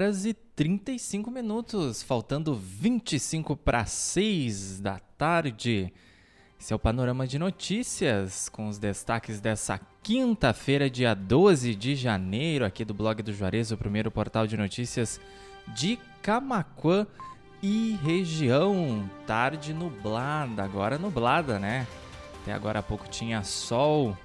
[0.00, 5.92] 5 horas e 35 minutos, faltando 25 para 6 da tarde.
[6.58, 12.64] Esse é o panorama de notícias com os destaques dessa quinta-feira, dia 12 de janeiro,
[12.64, 15.20] aqui do blog do Juarez, o primeiro portal de notícias
[15.68, 17.06] de Camaquã
[17.62, 19.08] e região.
[19.26, 21.86] Tarde nublada, agora nublada, né?
[22.40, 24.16] Até agora há pouco tinha sol,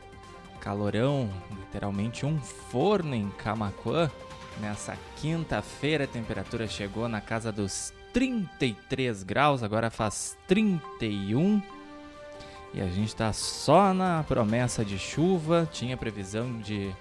[0.62, 4.10] calorão, literalmente um forno em Camaquã.
[4.60, 11.62] Nessa quinta-feira a temperatura chegou na casa dos 33 graus, agora faz 31.
[12.74, 16.94] E a gente está só na promessa de chuva, tinha previsão de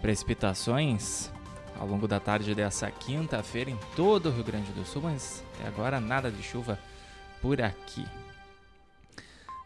[0.00, 1.30] precipitações
[1.78, 5.66] ao longo da tarde dessa quinta-feira em todo o Rio Grande do Sul, mas até
[5.66, 6.78] agora nada de chuva
[7.40, 8.06] por aqui.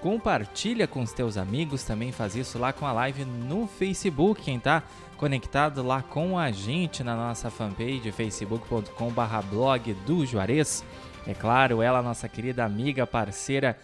[0.00, 4.42] Compartilha com os teus amigos, também faz isso lá com a live no Facebook.
[4.42, 4.82] Quem está
[5.16, 10.84] conectado lá com a gente na nossa fanpage facebook.com/blog do Juarez.
[11.26, 13.76] É claro, ela, nossa querida amiga, parceira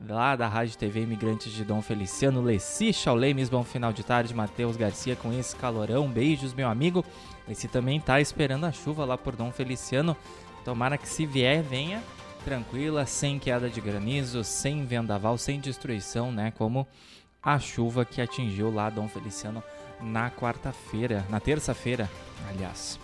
[0.00, 4.76] lá da Rádio TV Imigrantes de Dom Feliciano, Leci Chaulemes, bom final de tarde, Matheus
[4.76, 7.04] Garcia com esse calorão, beijos meu amigo,
[7.46, 10.16] Leci também tá esperando a chuva lá por Dom Feliciano,
[10.64, 12.02] tomara que se vier, venha
[12.44, 16.86] tranquila, sem queda de granizo, sem vendaval, sem destruição, né, como
[17.42, 19.62] a chuva que atingiu lá Dom Feliciano
[20.00, 22.10] na quarta-feira, na terça-feira,
[22.48, 22.98] aliás.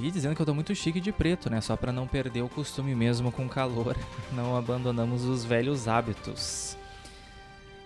[0.00, 1.60] E dizendo que eu tô muito chique de preto, né?
[1.60, 3.96] Só para não perder o costume mesmo com calor.
[4.32, 6.76] Não abandonamos os velhos hábitos.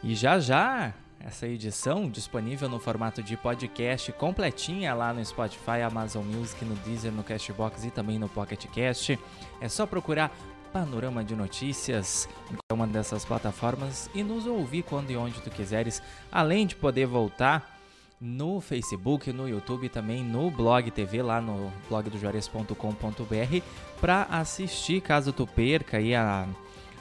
[0.03, 6.25] E já já, essa edição disponível no formato de podcast completinha lá no Spotify, Amazon
[6.25, 9.19] Music, no Deezer, no Castbox e também no Pocket Cast.
[9.61, 10.35] É só procurar
[10.73, 16.03] Panorama de Notícias em uma dessas plataformas e nos ouvir quando e onde tu quiseres,
[16.31, 17.78] além de poder voltar
[18.21, 23.63] no Facebook, no YouTube também no Blog TV, lá no blogdojuarez.com.br,
[24.01, 26.47] para assistir, caso tu perca aí a,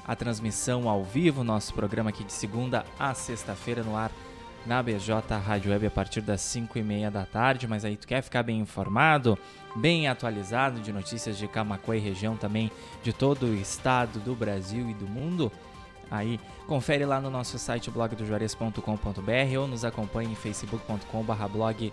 [0.05, 4.11] a transmissão ao vivo, nosso programa aqui de segunda a sexta-feira no ar
[4.67, 5.13] na BJ
[5.45, 8.43] Rádio Web a partir das 5 e meia da tarde, mas aí tu quer ficar
[8.43, 9.39] bem informado,
[9.77, 12.69] bem atualizado de notícias de Camacuã e região também
[13.01, 15.49] de todo o estado do Brasil e do mundo,
[16.09, 21.91] Aí confere lá no nosso site blogdojuarez.com.br ou nos acompanhe em facebook.com.br blog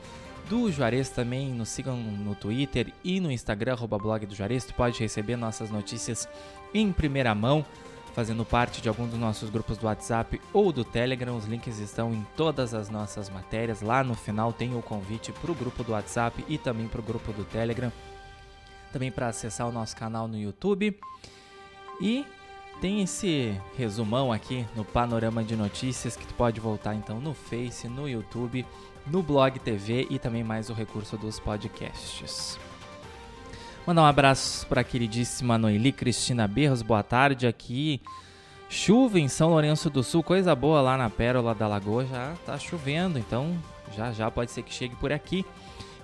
[0.49, 4.75] do Juarez também, nos sigam no Twitter e no Instagram, arroba blog do Juarez, tu
[4.75, 6.29] pode receber nossas notícias
[6.73, 7.65] em primeira mão,
[8.15, 12.13] fazendo parte de algum dos nossos grupos do WhatsApp ou do Telegram, os links estão
[12.13, 15.93] em todas as nossas matérias, lá no final tem o convite para o grupo do
[15.93, 17.91] WhatsApp e também para o grupo do Telegram,
[18.93, 20.97] também para acessar o nosso canal no YouTube,
[22.01, 22.27] e
[22.85, 27.89] tem esse resumão aqui no panorama de notícias que tu pode voltar então no Face,
[27.89, 28.67] no YouTube,
[29.07, 32.59] no Blog TV e também mais o recurso dos podcasts.
[33.87, 38.03] Mandar um abraço para a queridíssima Noeli Cristina Berros, boa tarde aqui.
[38.69, 42.59] Chuva em São Lourenço do Sul, coisa boa lá na Pérola da Lagoa, já tá
[42.59, 43.57] chovendo, então
[43.97, 45.43] já já pode ser que chegue por aqui.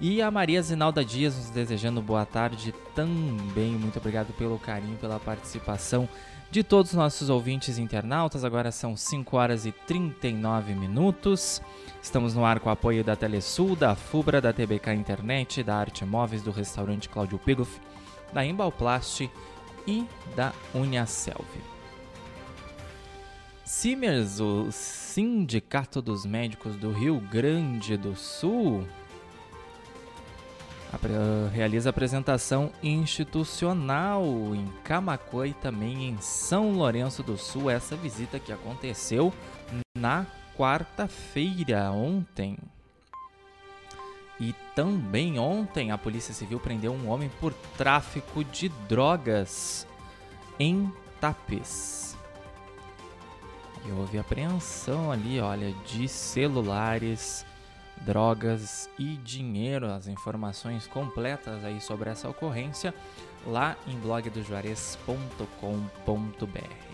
[0.01, 3.73] E a Maria Zinalda Dias nos desejando boa tarde também.
[3.73, 6.09] Muito obrigado pelo carinho, pela participação
[6.51, 8.45] de todos os nossos ouvintes internautas.
[8.45, 11.63] Agora são 5 horas e 39 minutos.
[12.03, 16.05] Estamos no ar com o apoio da Telesul, da Fubra, da TBK Internet, da Arte
[16.05, 17.81] Móveis, do restaurante Cláudio Pigoff,
[18.33, 19.31] da Embalplast
[19.87, 21.47] e da Uniaselv.
[23.65, 28.85] Simers, o Sindicato dos Médicos do Rio Grande do Sul,
[31.53, 37.71] realiza apresentação institucional em Camacuã e também em São Lourenço do Sul.
[37.71, 39.33] Essa visita que aconteceu
[39.97, 40.27] na
[40.57, 42.59] quarta-feira, ontem.
[44.39, 49.87] E também ontem a Polícia Civil prendeu um homem por tráfico de drogas
[50.59, 50.91] em
[51.21, 52.17] Tapes.
[53.87, 57.45] E houve apreensão ali, olha, de celulares,
[58.01, 59.93] drogas e dinheiro.
[59.93, 62.95] As informações completas aí sobre essa ocorrência
[63.47, 66.91] lá em blogdojuarez.com.br.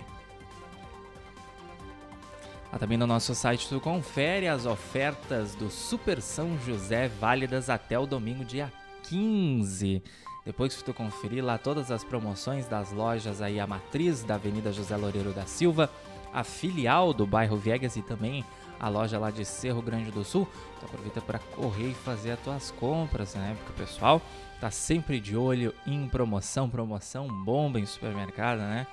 [2.72, 7.98] Ah, também no nosso site tu confere as ofertas do Super São José válidas até
[7.98, 8.72] o domingo, dia
[9.04, 10.02] 15.
[10.44, 14.72] Depois que tu conferir lá todas as promoções das lojas aí, a matriz da Avenida
[14.72, 15.90] José Loureiro da Silva,
[16.32, 18.44] a filial do bairro Viegas e também
[18.78, 20.46] a loja lá de Cerro Grande do Sul,
[20.80, 23.56] tu aproveita para correr e fazer as tuas compras, né?
[23.58, 24.20] Porque o pessoal
[24.60, 28.86] tá sempre de olho em promoção, promoção bomba em supermercado, né?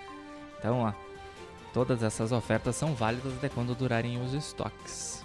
[0.59, 0.94] Então, ó,
[1.74, 5.24] todas essas ofertas são válidas até quando durarem os estoques.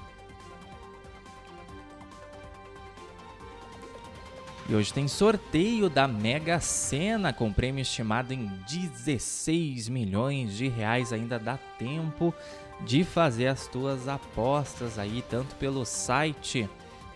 [4.69, 11.11] E hoje tem sorteio da Mega Sena com prêmio estimado em 16 milhões de reais.
[11.11, 12.35] Ainda dá tempo
[12.81, 16.69] de fazer as tuas apostas aí, tanto pelo site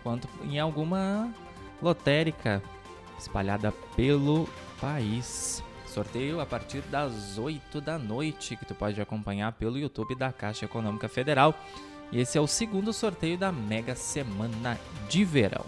[0.03, 1.33] quanto em alguma
[1.81, 2.63] lotérica
[3.19, 4.49] espalhada pelo
[4.81, 5.63] país.
[5.87, 10.65] Sorteio a partir das 8 da noite, que tu pode acompanhar pelo YouTube da Caixa
[10.65, 11.55] Econômica Federal.
[12.11, 14.79] E esse é o segundo sorteio da Mega Semana
[15.09, 15.65] de Verão.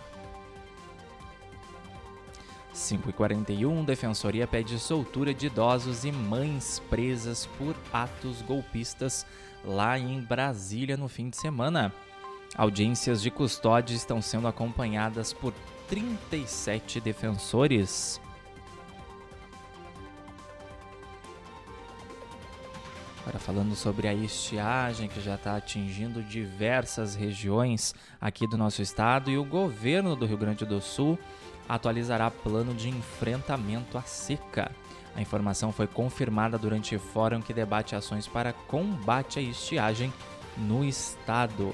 [2.75, 9.25] 5h41, Defensoria pede soltura de idosos e mães presas por atos golpistas
[9.64, 11.93] lá em Brasília no fim de semana.
[12.56, 15.52] Audiências de custódia estão sendo acompanhadas por
[15.88, 18.20] 37 defensores.
[23.22, 29.31] Agora falando sobre a estiagem que já está atingindo diversas regiões aqui do nosso estado
[29.31, 31.19] e o governo do Rio Grande do Sul
[31.67, 34.70] atualizará plano de enfrentamento à seca.
[35.16, 40.12] A informação foi confirmada durante o fórum que debate ações para combate à estiagem
[40.56, 41.72] no estado.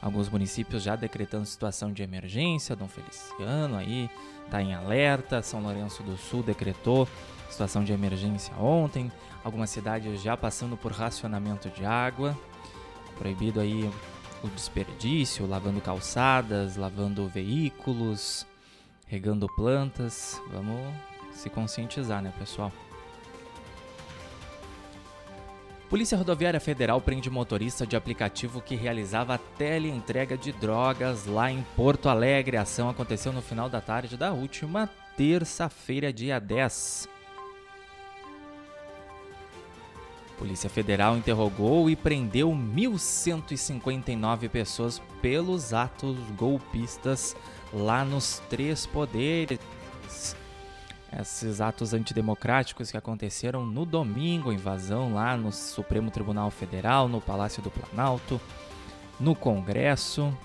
[0.00, 4.10] Alguns municípios já decretando situação de emergência, Dom Feliciano aí
[4.44, 7.08] está em alerta, São Lourenço do Sul decretou
[7.50, 9.10] situação de emergência ontem,
[9.42, 12.36] algumas cidades já passando por racionamento de água,
[13.16, 13.90] proibido aí
[14.42, 18.46] o desperdício, lavando calçadas, lavando veículos,
[19.06, 20.40] regando plantas.
[20.52, 20.94] Vamos
[21.34, 22.72] se conscientizar, né, pessoal?
[25.90, 32.08] Polícia Rodoviária Federal prende motorista de aplicativo que realizava teleentrega de drogas lá em Porto
[32.08, 32.56] Alegre.
[32.56, 37.08] A ação aconteceu no final da tarde da última terça-feira, dia 10.
[40.36, 47.36] Polícia Federal interrogou e prendeu 1.159 pessoas pelos atos golpistas
[47.72, 49.60] lá nos três poderes.
[51.20, 57.62] Esses atos antidemocráticos que aconteceram no domingo, invasão lá no Supremo Tribunal Federal, no Palácio
[57.62, 58.40] do Planalto,
[59.20, 60.36] no Congresso.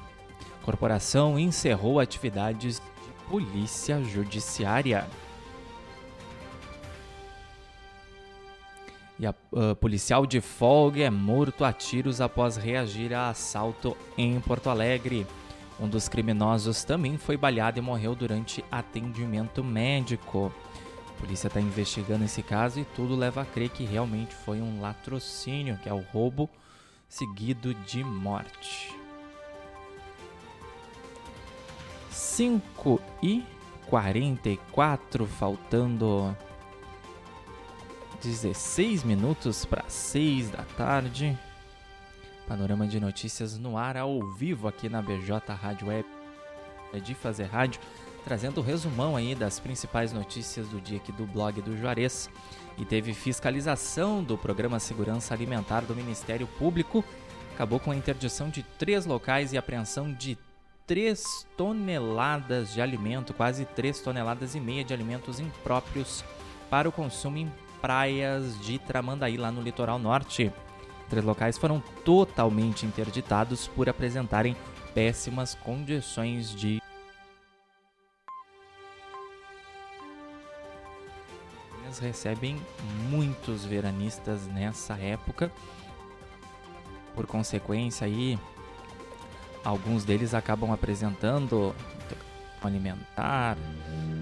[0.62, 5.08] A corporação encerrou atividades de polícia judiciária.
[9.18, 14.40] E a uh, policial de folga é morto a tiros após reagir a assalto em
[14.40, 15.26] Porto Alegre.
[15.80, 20.52] Um dos criminosos também foi baleado e morreu durante atendimento médico.
[21.08, 24.82] A polícia está investigando esse caso e tudo leva a crer que realmente foi um
[24.82, 26.50] latrocínio, que é o roubo
[27.08, 28.94] seguido de morte.
[32.12, 33.44] 5 e
[33.88, 36.36] 44, faltando
[38.22, 41.38] 16 minutos para 6 da tarde.
[42.50, 46.04] Panorama de notícias no ar ao vivo aqui na BJ Rádio Web
[46.92, 47.80] é de fazer rádio,
[48.26, 52.28] trazendo o resumão aí das principais notícias do dia aqui do blog do Juarez.
[52.76, 57.06] E teve fiscalização do programa Segurança Alimentar do Ministério Público.
[57.54, 60.36] Acabou com a interdição de três locais e apreensão de
[60.88, 66.26] 3 toneladas de alimento, quase 3 toneladas e meia de alimentos impróprios
[66.68, 70.52] para o consumo em praias de Tramandaí, lá no litoral norte.
[71.10, 74.56] Três locais foram totalmente interditados por apresentarem
[74.94, 76.80] péssimas condições de
[82.00, 82.58] recebem
[83.10, 85.52] muitos veranistas nessa época.
[87.14, 88.40] Por consequência, aí
[89.64, 91.76] alguns deles acabam apresentando
[92.62, 93.58] alimentar,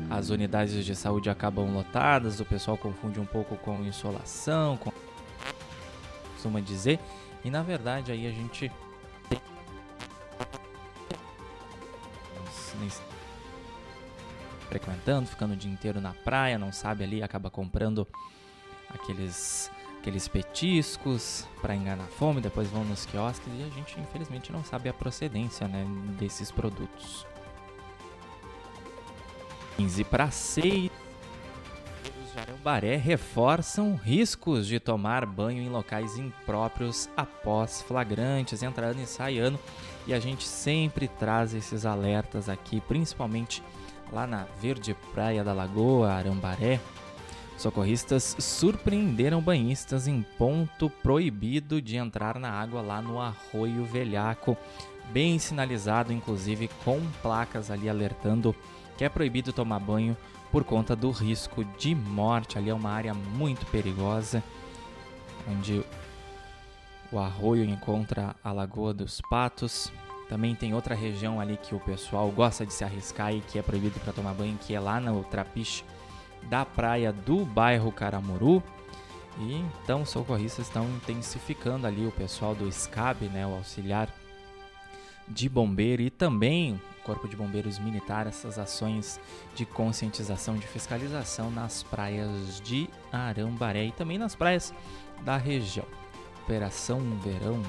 [0.10, 4.92] as unidades de saúde acabam lotadas, o pessoal confunde um pouco com insolação, com
[6.38, 7.00] costuma dizer.
[7.44, 8.72] E na verdade aí a gente
[9.30, 9.42] tem
[14.70, 18.08] frequentando, ficando o dia inteiro na praia, não sabe ali, acaba comprando
[18.90, 24.54] aqueles aqueles petiscos para enganar a fome, depois vão nos quiosques e a gente infelizmente
[24.54, 25.86] não sabe a procedência, né,
[26.18, 27.26] desses produtos.
[29.76, 30.87] 15 para 6
[32.68, 39.06] é um Arambaré reforçam riscos de tomar banho em locais impróprios após flagrantes, entrando e
[39.06, 39.58] saindo.
[40.06, 43.64] E a gente sempre traz esses alertas aqui, principalmente
[44.12, 46.82] lá na Verde Praia da Lagoa, Arambaré.
[47.58, 54.58] Socorristas surpreenderam banhistas em ponto proibido de entrar na água lá no Arroio Velhaco,
[55.14, 58.54] bem sinalizado, inclusive com placas ali alertando
[58.98, 60.18] que é proibido tomar banho
[60.52, 62.58] por conta do risco de morte.
[62.58, 64.44] Ali é uma área muito perigosa,
[65.50, 65.84] onde
[67.12, 69.92] o arroio encontra a Lagoa dos Patos.
[70.28, 73.62] Também tem outra região ali que o pessoal gosta de se arriscar e que é
[73.62, 75.86] proibido para tomar banho, que é lá no Trapiche
[76.50, 78.62] da praia do bairro Caramuru.
[79.40, 84.10] E então os socorristas estão intensificando ali o pessoal do SCAB, né, o auxiliar
[85.28, 89.18] de bombeiro e também Corpo de Bombeiros Militar essas ações
[89.56, 94.74] de conscientização, de fiscalização nas praias de Arambaré e também nas praias
[95.24, 95.86] da região.
[96.44, 97.64] Operação Verão.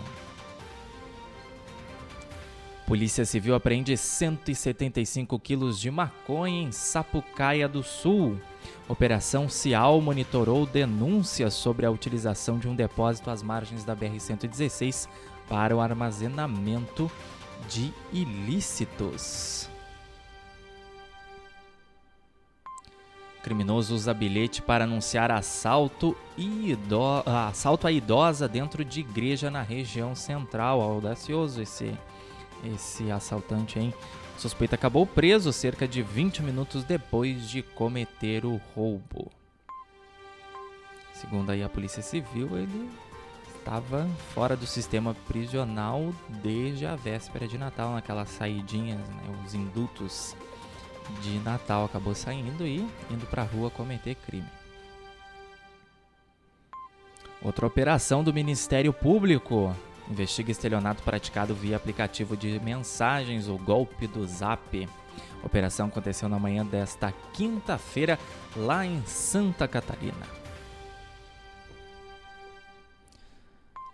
[2.84, 8.40] Polícia Civil apreende 175 quilos de maconha em Sapucaia do Sul.
[8.88, 15.08] Operação Cial monitorou denúncias sobre a utilização de um depósito às margens da BR-116
[15.48, 17.10] para o armazenamento
[17.68, 19.68] de ilícitos.
[23.42, 27.22] Criminoso usa bilhete para anunciar assalto, ido...
[27.24, 30.80] assalto a idosa dentro de igreja na região central.
[30.80, 31.96] Audacioso esse,
[32.64, 33.94] esse assaltante, hein?
[34.36, 39.30] O suspeito acabou preso cerca de 20 minutos depois de cometer o roubo.
[41.14, 42.90] Segundo aí a Polícia Civil, ele
[43.58, 46.12] estava fora do sistema prisional
[46.42, 50.34] desde a véspera de Natal, naquelas saidinhas, né, os indutos
[51.22, 51.84] de Natal.
[51.84, 52.78] Acabou saindo e
[53.10, 54.48] indo para a rua cometer crime.
[57.42, 59.74] Outra operação do Ministério Público
[60.10, 64.88] investiga estelionato praticado via aplicativo de mensagens, o golpe do Zap.
[65.42, 68.18] A operação aconteceu na manhã desta quinta-feira
[68.56, 70.47] lá em Santa Catarina.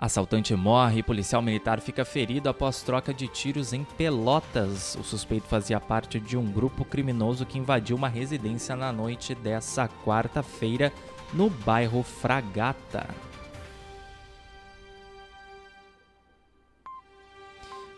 [0.04, 4.98] Assaltante morre e policial militar fica ferido após troca de tiros em Pelotas.
[5.00, 9.88] O suspeito fazia parte de um grupo criminoso que invadiu uma residência na noite dessa
[10.04, 10.92] quarta-feira
[11.32, 13.08] no bairro Fragata.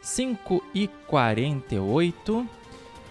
[0.00, 2.48] 5 e 48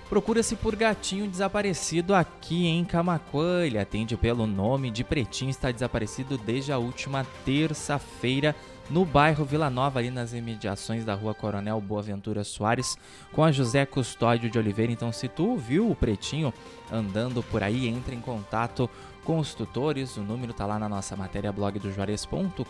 [0.07, 3.65] Procura-se por gatinho desaparecido aqui em Camacuã.
[3.65, 8.55] Ele atende pelo nome de Pretinho, está desaparecido desde a última terça-feira
[8.89, 12.97] no bairro Vila Nova, ali nas imediações da rua Coronel Boaventura Soares,
[13.31, 14.91] com a José Custódio de Oliveira.
[14.91, 16.53] Então, se tu viu o Pretinho
[16.91, 18.89] andando por aí, entre em contato
[19.25, 20.15] com os tutores.
[20.15, 22.61] O número está lá na nossa matéria blog do juarez.com.br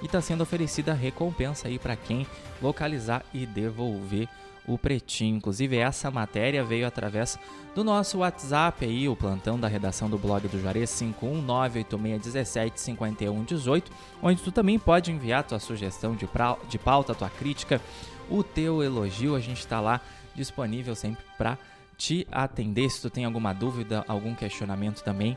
[0.00, 2.26] e está sendo oferecida recompensa aí para quem
[2.62, 4.28] localizar e devolver
[4.68, 5.36] o Pretinho.
[5.36, 7.38] Inclusive, essa matéria veio através
[7.74, 13.84] do nosso WhatsApp aí, o plantão da redação do blog do Juarez 51986175118,
[14.22, 17.80] onde tu também pode enviar tua sugestão de, pra, de pauta, tua crítica,
[18.28, 20.02] o teu elogio, a gente está lá
[20.34, 21.56] disponível sempre para
[21.96, 22.90] te atender.
[22.90, 25.36] Se tu tem alguma dúvida, algum questionamento também,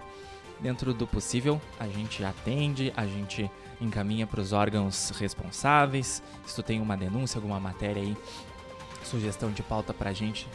[0.59, 3.49] dentro do possível, a gente atende, a gente
[3.81, 6.21] encaminha para os órgãos responsáveis.
[6.45, 8.15] Se tu tem uma denúncia, alguma matéria aí
[9.03, 10.47] sugestão de pauta pra gente,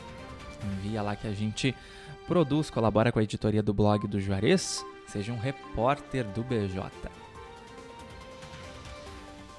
[0.64, 1.74] envia lá que a gente
[2.26, 6.90] produz, colabora com a editoria do blog do Juarez, seja um repórter do BJ.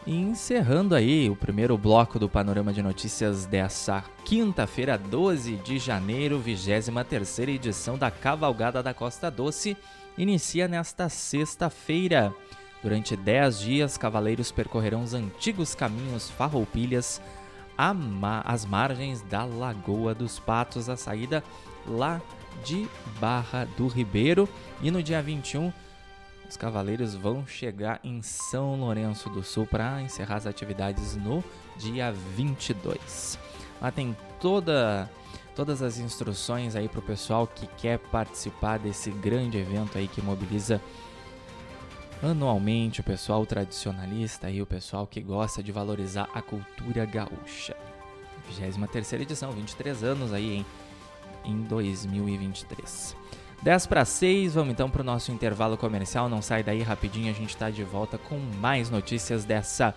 [0.05, 6.39] E encerrando aí o primeiro bloco do panorama de notícias dessa quinta-feira, 12 de janeiro,
[6.39, 9.75] 23 edição da Cavalgada da Costa Doce,
[10.17, 12.33] inicia nesta sexta-feira.
[12.81, 17.21] Durante 10 dias, cavaleiros percorrerão os antigos caminhos farroupilhas
[17.77, 21.43] as margens da Lagoa dos Patos, a saída
[21.85, 22.21] lá
[22.65, 22.87] de
[23.19, 24.49] Barra do Ribeiro.
[24.81, 25.71] E no dia 21,
[26.49, 31.43] os cavaleiros vão chegar em São Lourenço do Sul para encerrar as atividades no
[31.77, 33.37] dia 22.
[33.81, 35.09] Lá tem toda
[35.55, 40.21] todas as instruções aí para o pessoal que quer participar desse grande evento aí que
[40.21, 40.79] mobiliza
[42.21, 47.75] anualmente o pessoal tradicionalista e o pessoal que gosta de valorizar a cultura gaúcha.
[48.49, 50.57] 23 edição, 23 anos aí
[51.45, 53.15] em, em 2023.
[53.61, 56.29] 10 para 6, vamos então para o nosso intervalo comercial.
[56.29, 59.93] Não sai daí rapidinho, a gente está de volta com mais notícias dessa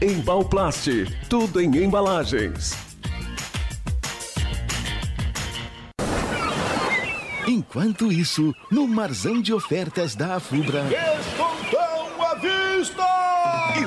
[0.00, 2.76] Embalplast, tudo em embalagens.
[7.48, 10.82] Enquanto isso, no Marzão de Ofertas da Afubra.
[10.82, 13.35] Descontão à vista!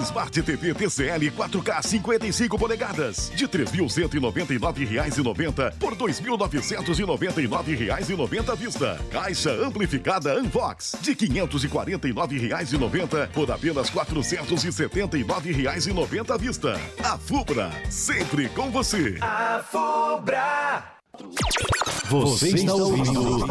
[0.03, 8.99] Smart TV TCL 4K 55 polegadas de R$ 3.199,90 por R$ 2.999,90 à vista.
[9.11, 16.79] Caixa amplificada Unvox de R$ 549,90 por apenas R$ 479,90 à vista.
[17.03, 19.17] A Fubra, sempre com você.
[19.21, 20.99] A Fubra!
[22.09, 23.45] Você está ouvindo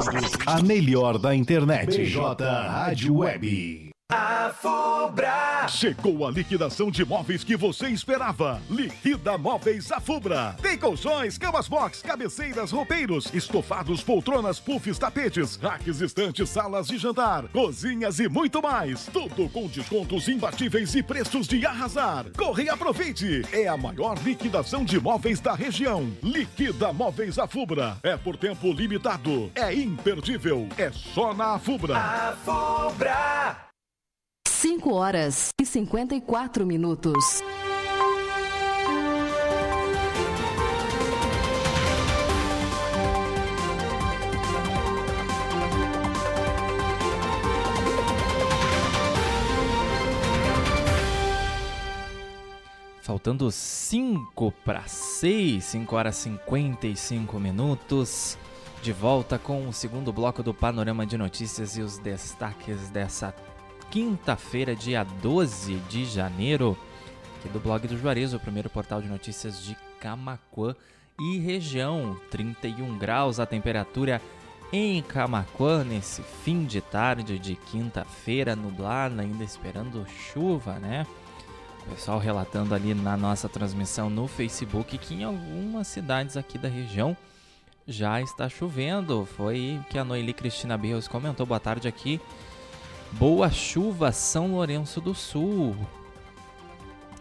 [0.46, 1.96] a melhor da internet.
[1.96, 3.87] BJ Rádio Web.
[4.10, 5.68] A Fubra!
[5.68, 8.58] Chegou a liquidação de móveis que você esperava.
[8.70, 10.56] Liquida Móveis Afubra.
[10.62, 17.48] Tem colchões, camas box, cabeceiras, roupeiros, estofados, poltronas, puffs, tapetes, racks, estantes, salas de jantar,
[17.48, 19.04] cozinhas e muito mais.
[19.12, 22.30] Tudo com descontos imbatíveis e preços de arrasar.
[22.34, 23.42] Corre e aproveite.
[23.52, 26.10] É a maior liquidação de móveis da região.
[26.22, 27.98] Liquida Móveis Afubra.
[28.02, 29.52] É por tempo limitado.
[29.54, 30.66] É imperdível.
[30.78, 31.94] É só na Afubra.
[31.94, 33.67] A Fubra!
[34.60, 37.44] 5 horas e 54 minutos.
[53.00, 58.36] Faltando 5 para 6, 5 horas e 55 minutos.
[58.82, 63.32] De volta com o segundo bloco do Panorama de Notícias e os destaques dessa
[63.90, 66.76] quinta-feira, dia 12 de janeiro,
[67.38, 70.74] aqui do blog do Juarez, o primeiro portal de notícias de Camaquã
[71.18, 72.16] e região.
[72.30, 74.20] 31 graus a temperatura
[74.72, 81.06] em Camaquã nesse fim de tarde de quinta-feira, nublada, ainda esperando chuva, né?
[81.86, 86.68] O pessoal relatando ali na nossa transmissão no Facebook que em algumas cidades aqui da
[86.68, 87.16] região
[87.86, 89.24] já está chovendo.
[89.24, 91.46] Foi que a Noeli Cristina Berros comentou.
[91.46, 92.20] Boa tarde aqui
[93.12, 95.74] Boa chuva, São Lourenço do Sul.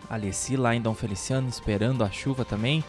[0.09, 2.83] Alessi lá em Dom Feliciano esperando a chuva também.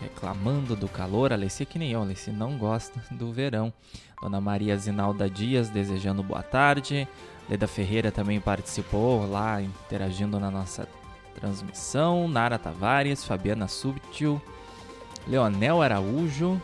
[0.00, 1.32] Reclamando do calor.
[1.32, 3.72] Alessi é que nem eu, Alessi não gosta do verão.
[4.20, 7.06] Dona Maria Zinalda Dias desejando boa tarde.
[7.48, 10.88] Leda Ferreira também participou lá, interagindo na nossa
[11.34, 12.26] transmissão.
[12.28, 14.40] Nara Tavares, Fabiana Subtil,
[15.28, 16.60] Leonel Araújo.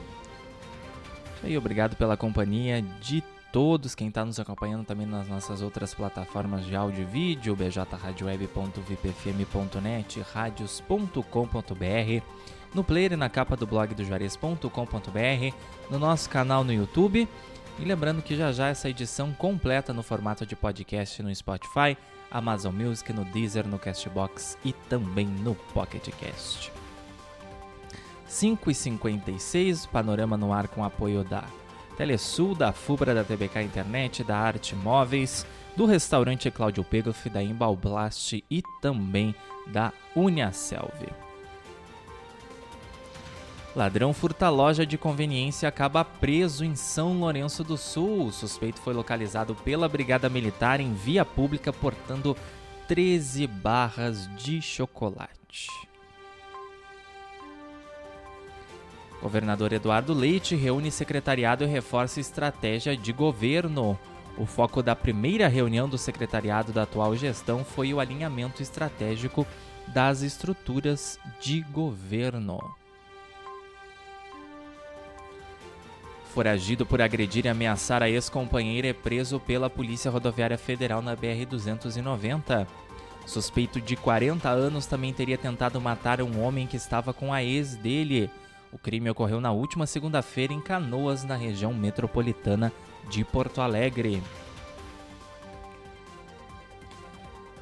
[1.37, 3.23] Isso aí, obrigado pela companhia de
[3.57, 10.21] todos, quem está nos acompanhando também nas nossas outras plataformas de áudio e vídeo, bjradioweb.vipfm.net,
[10.21, 12.23] radios.com.br,
[12.75, 15.57] no player e na capa do blog do Juarez.com.br,
[15.91, 17.27] no nosso canal no YouTube.
[17.79, 21.97] E lembrando que já já essa edição completa no formato de podcast no Spotify,
[22.31, 26.71] Amazon Music, no Deezer, no Castbox e também no Pocket Cast.
[28.29, 31.43] 5h56, panorama no ar com apoio da
[31.97, 38.45] Telesul, da Fubra, da TBK Internet, da Arte Móveis, do restaurante Cláudio Pegoff, da Embalblast
[38.51, 39.35] e também
[39.67, 41.09] da Uniaselv.
[43.75, 48.29] Ladrão furta loja de conveniência acaba preso em São Lourenço do Sul.
[48.29, 52.35] O suspeito foi localizado pela Brigada Militar em via pública portando
[52.89, 55.86] 13 barras de chocolate.
[59.23, 63.99] Governador Eduardo Leite reúne secretariado e reforça estratégia de governo.
[64.37, 69.47] O foco da primeira reunião do secretariado da atual gestão foi o alinhamento estratégico
[69.89, 72.59] das estruturas de governo.
[76.35, 82.67] Foragido por agredir e ameaçar a ex-companheira é preso pela Polícia Rodoviária Federal na BR-290.
[83.25, 87.75] Suspeito de 40 anos também teria tentado matar um homem que estava com a ex
[87.75, 88.31] dele.
[88.73, 92.73] O crime ocorreu na última segunda-feira em Canoas, na região metropolitana
[93.09, 94.23] de Porto Alegre.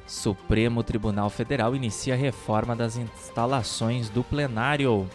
[0.05, 5.09] Supremo Tribunal Federal inicia a reforma das instalações do plenário.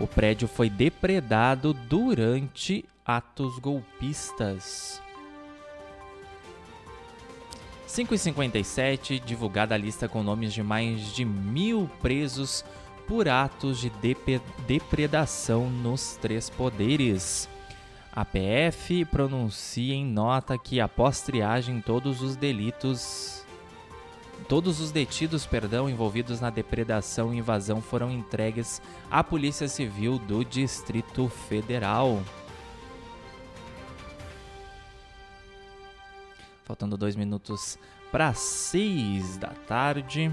[0.00, 5.00] O prédio foi depredado durante atos golpistas.
[7.86, 12.64] 5h57, divulgada a lista com nomes de mais de mil presos
[13.06, 13.90] por atos de
[14.66, 17.48] depredação nos três poderes.
[18.12, 23.42] A PF pronuncia em nota que após triagem todos os delitos
[24.48, 30.44] todos os detidos, perdão, envolvidos na depredação e invasão foram entregues à Polícia Civil do
[30.44, 32.20] Distrito Federal.
[36.64, 37.78] Faltando dois minutos
[38.10, 40.30] para seis da tarde.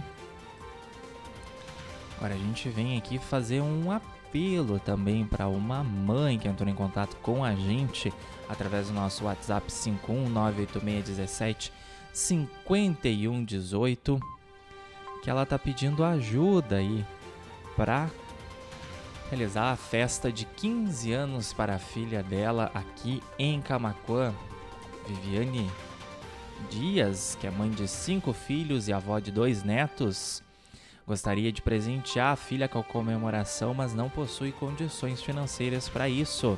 [2.19, 6.75] Agora a gente vem aqui fazer um apelo também para uma mãe que entrou em
[6.75, 8.13] contato com a gente
[8.49, 11.71] através do nosso WhatsApp 5198617
[12.12, 14.19] 5118
[15.23, 17.05] que ela tá pedindo ajuda aí
[17.77, 18.10] para
[19.29, 24.34] realizar a festa de 15 anos para a filha dela aqui em Camacuã,
[25.08, 25.71] Viviane
[26.69, 30.43] Dias, que é mãe de cinco filhos e avó de dois netos.
[31.10, 36.56] Gostaria de presentear a filha com a comemoração, mas não possui condições financeiras para isso.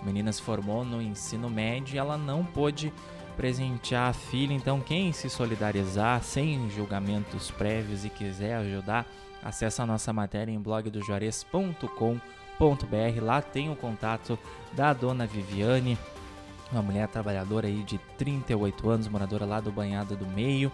[0.00, 2.92] A menina se formou no ensino médio e ela não pôde
[3.36, 9.04] presentear a filha, então quem se solidarizar sem julgamentos prévios e quiser ajudar,
[9.42, 13.20] acesse a nossa matéria em blogdojuarez.com.br.
[13.20, 14.38] Lá tem o contato
[14.72, 15.98] da dona Viviane,
[16.70, 20.70] uma mulher trabalhadora aí de 38 anos, moradora lá do Banhado do Meio,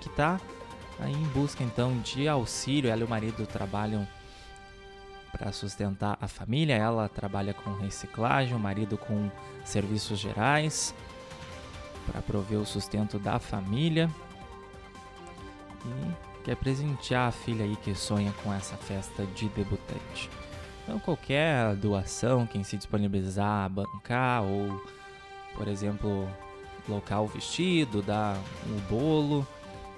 [0.00, 0.40] que está
[0.98, 2.90] aí em busca então de auxílio.
[2.90, 4.06] Ela e o marido trabalham
[5.30, 6.74] para sustentar a família.
[6.74, 9.30] Ela trabalha com reciclagem, o marido com
[9.64, 10.94] serviços gerais
[12.06, 14.10] para prover o sustento da família.
[15.84, 20.30] E quer presentear a filha aí que sonha com essa festa de debutante.
[20.82, 24.82] Então qualquer doação, quem se disponibilizar a bancar ou,
[25.54, 26.26] por exemplo,
[26.88, 29.46] local vestido, dar um bolo,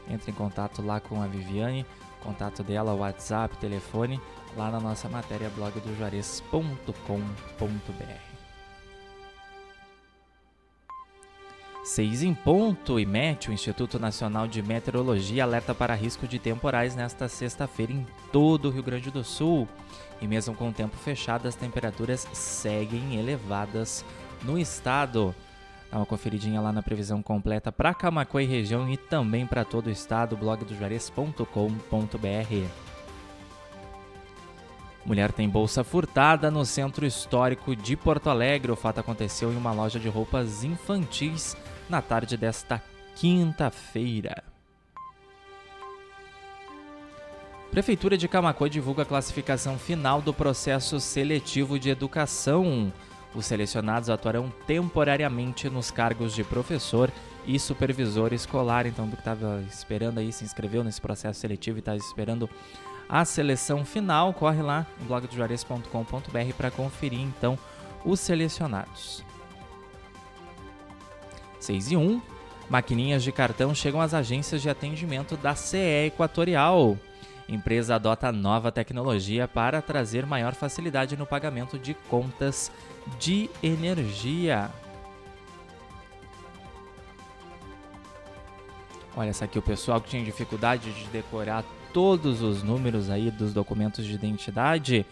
[0.09, 1.87] entre em contato lá com a Viviane,
[2.23, 4.21] contato dela, WhatsApp, telefone,
[4.57, 8.31] lá na nossa matéria blog do juarez.com.br.
[11.83, 16.95] 6 em ponto, e MET, o Instituto Nacional de Meteorologia, alerta para risco de temporais
[16.95, 19.67] nesta sexta-feira em todo o Rio Grande do Sul.
[20.21, 24.05] E mesmo com o tempo fechado, as temperaturas seguem elevadas
[24.43, 25.35] no estado.
[25.91, 29.89] Dá uma conferidinha lá na previsão completa para Camacuã e região e também para todo
[29.89, 32.91] o estado, blogdojuarez.com.br.
[35.05, 38.71] Mulher tem bolsa furtada no centro histórico de Porto Alegre.
[38.71, 41.57] O fato aconteceu em uma loja de roupas infantis
[41.89, 42.81] na tarde desta
[43.17, 44.45] quinta-feira.
[47.71, 52.93] Prefeitura de Camacoa divulga a classificação final do processo seletivo de educação.
[53.35, 57.13] Os selecionados atuarão temporariamente nos cargos de professor
[57.47, 58.87] e supervisor escolar.
[58.87, 62.51] Então, do que estava esperando aí, se inscreveu nesse processo seletivo e está esperando
[63.09, 67.59] a seleção final, corre lá no blogdojuarez.com.br para conferir então
[68.05, 69.25] os selecionados.
[71.59, 72.23] 6 e 1.
[72.69, 76.97] Maquininhas de cartão chegam às agências de atendimento da CE Equatorial
[77.55, 82.71] empresa adota nova tecnologia para trazer maior facilidade no pagamento de contas
[83.19, 84.71] de energia.
[89.17, 93.53] Olha essa aqui, o pessoal que tinha dificuldade de decorar todos os números aí dos
[93.53, 95.05] documentos de identidade,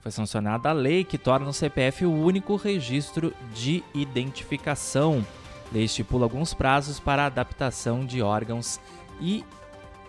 [0.00, 5.24] foi sancionada a lei que torna o CPF o único registro de identificação.
[5.70, 8.78] A lei estipula alguns prazos para adaptação de órgãos
[9.20, 9.44] e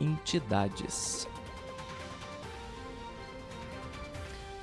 [0.01, 1.27] entidades.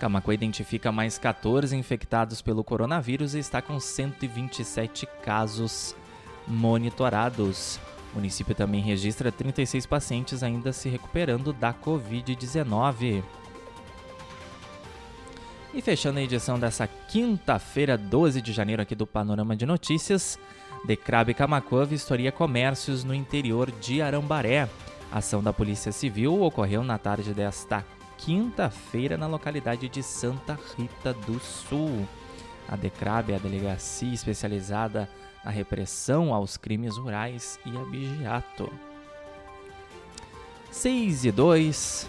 [0.03, 5.95] Camacuã identifica mais 14 infectados pelo coronavírus e está com 127 casos
[6.45, 7.79] monitorados.
[8.13, 13.23] O município também registra 36 pacientes ainda se recuperando da Covid-19.
[15.73, 20.37] E fechando a edição dessa quinta-feira, 12 de janeiro, aqui do Panorama de Notícias,
[20.85, 24.69] Decrabe Camacuã vistoria comércios no interior de Arambaré.
[25.13, 27.85] A ação da Polícia Civil ocorreu na tarde desta
[28.25, 32.07] quinta-feira na localidade de Santa Rita do Sul.
[32.69, 35.09] A DECRAB é a delegacia especializada
[35.45, 38.73] na repressão aos crimes rurais e abigeato.
[40.71, 42.09] 6 e 2,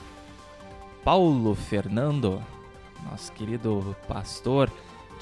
[1.03, 2.41] Paulo Fernando,
[3.09, 4.71] nosso querido pastor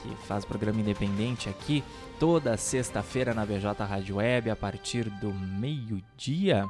[0.02, 1.84] que faz programa independente aqui
[2.20, 6.68] toda sexta-feira na BJ Rádio Web a partir do meio-dia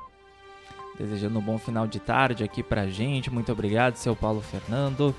[1.02, 3.32] desejando um bom final de tarde aqui pra gente.
[3.32, 5.16] Muito obrigado, seu Paulo Fernando.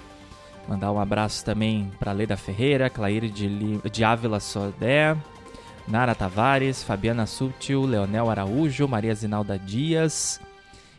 [0.68, 5.16] Mandar um abraço também para Leda Ferreira, Claire de, de Ávila Sodé,
[5.88, 10.40] Nara Tavares, Fabiana Sutil, Leonel Araújo, Maria Zinalda Dias.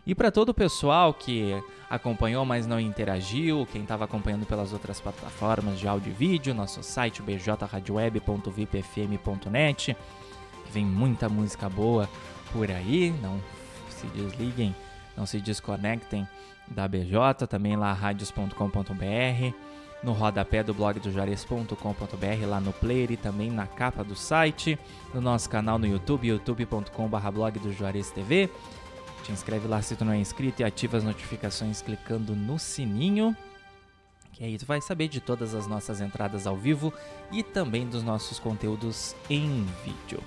[0.06, 1.58] E para todo o pessoal que
[1.90, 6.84] acompanhou, mas não interagiu, quem estava acompanhando pelas outras plataformas de áudio e vídeo, nosso
[6.84, 9.96] site bjradioweb.vipfm.net,
[10.74, 12.10] vem muita música boa
[12.52, 13.40] por aí, não
[14.04, 14.76] se desliguem,
[15.16, 16.28] não se desconectem
[16.68, 19.56] da BJ, também lá radios.com.br,
[20.04, 24.78] no rodapé do blog do Juarez.com.br, lá no player e também na capa do site,
[25.14, 28.50] no nosso canal no YouTube, youtube.com.br blog do Juarez TV.
[29.24, 33.36] Te inscreve lá se tu não é inscrito e ativa as notificações clicando no sininho.
[34.34, 36.92] Que aí tu vai saber de todas as nossas entradas ao vivo
[37.32, 40.22] e também dos nossos conteúdos em vídeo.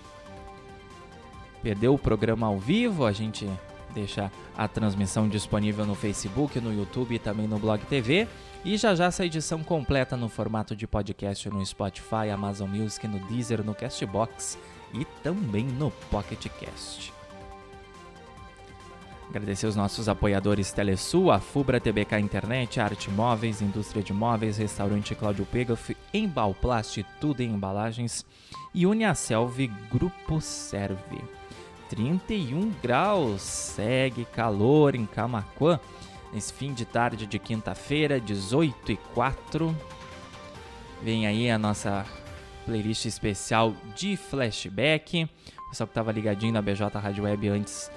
[1.62, 3.04] Perdeu o programa ao vivo?
[3.04, 3.48] A gente
[3.94, 8.28] deixa a transmissão disponível no Facebook, no YouTube e também no Blog TV.
[8.64, 13.18] E já já essa edição completa no formato de podcast no Spotify, Amazon Music, no
[13.26, 14.58] Deezer, no Castbox
[14.92, 17.12] e também no Pocket Cast.
[19.28, 25.14] Agradecer os nossos apoiadores Telesul, a Fubra TBK Internet, Arte Móveis, Indústria de Móveis, Restaurante
[25.14, 28.24] Cláudio Pegoff, Embalplast, tudo em embalagens
[28.72, 31.35] e Uniaselv Grupo Serve.
[31.88, 33.42] 31 graus.
[33.42, 35.80] Segue calor em Camacuã.
[36.32, 39.76] Nesse fim de tarde de quinta-feira, 18 e 4.
[41.02, 42.04] Vem aí a nossa
[42.64, 45.24] playlist especial de flashback.
[45.24, 47.90] O pessoal que estava ligadinho na BJ Rádio Web antes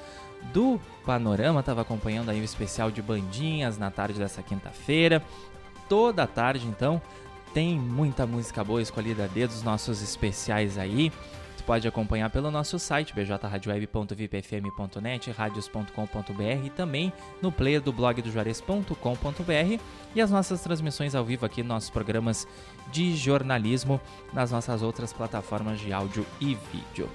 [0.53, 5.23] do Panorama estava acompanhando aí o especial de bandinhas na tarde dessa quinta-feira.
[5.87, 7.01] Toda a tarde, então,
[7.53, 11.11] tem muita música boa escolhida a dedo, os nossos especiais aí
[11.61, 19.81] pode acompanhar pelo nosso site bjradioweb.vipfm.net, radios.com.br e também no player do blog do Juarez.com.br
[20.15, 22.47] e as nossas transmissões ao vivo aqui, nossos programas
[22.91, 24.01] de jornalismo
[24.33, 27.09] nas nossas outras plataformas de áudio e vídeo.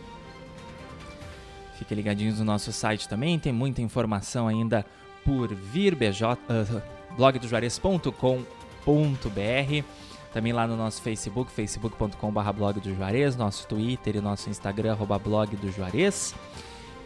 [1.79, 4.87] Fiquem ligadinhos no nosso site também, tem muita informação ainda
[5.25, 6.37] por vir, bj, uh,
[7.17, 14.91] blogdojuarez.com.br também lá no nosso Facebook, facebook.com.br blog do Juarez, nosso Twitter e nosso Instagram,
[14.91, 16.35] arroba blog do Juarez.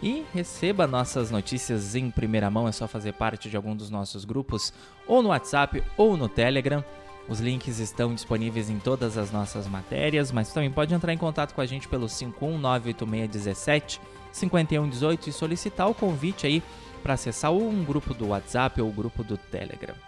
[0.02, 4.24] E receba nossas notícias em primeira mão, é só fazer parte de algum dos nossos
[4.24, 4.72] grupos,
[5.06, 6.82] ou no WhatsApp ou no Telegram.
[7.28, 11.52] Os links estão disponíveis em todas as nossas matérias, mas também pode entrar em contato
[11.52, 14.00] com a gente pelo 5198617
[14.32, 16.62] 5118 e solicitar o convite aí
[17.02, 20.07] para acessar um grupo do WhatsApp ou o grupo do Telegram.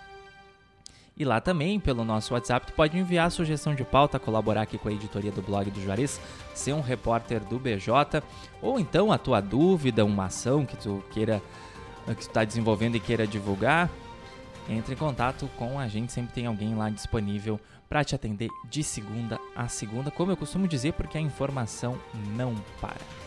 [1.21, 4.89] E lá também, pelo nosso WhatsApp, tu pode enviar sugestão de pauta, colaborar aqui com
[4.89, 6.19] a editoria do blog do Juarez,
[6.55, 8.23] ser um repórter do BJ,
[8.63, 11.43] ou então a tua dúvida, uma ação que tu queira
[12.07, 13.91] que tu está desenvolvendo e queira divulgar,
[14.67, 18.83] entre em contato com a gente, sempre tem alguém lá disponível para te atender de
[18.83, 21.99] segunda a segunda, como eu costumo dizer, porque a informação
[22.35, 23.20] não para.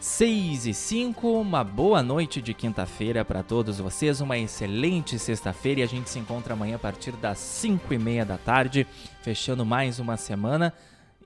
[0.00, 5.82] 6 e 5, uma boa noite de quinta-feira para todos vocês, uma excelente sexta-feira e
[5.82, 8.86] a gente se encontra amanhã a partir das 5 e meia da tarde,
[9.20, 10.72] fechando mais uma semana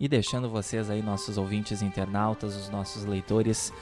[0.00, 3.72] e deixando vocês aí, nossos ouvintes internautas, os nossos leitores,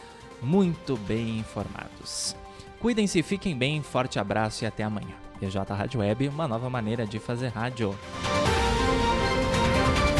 [0.42, 2.36] muito bem informados.
[2.78, 5.14] Cuidem-se, fiquem bem, forte abraço e até amanhã.
[5.40, 7.96] PJ Rádio Web, uma nova maneira de fazer rádio.